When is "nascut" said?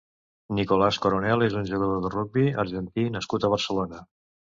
3.17-3.47